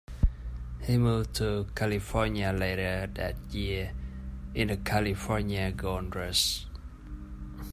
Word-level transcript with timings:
He 0.81 0.97
moved 0.97 1.35
to 1.35 1.67
California 1.75 2.51
later 2.51 3.05
that 3.13 3.35
year 3.53 3.93
in 4.55 4.69
the 4.69 4.77
California 4.77 5.71
Gold 5.71 6.15
Rush. 6.15 6.65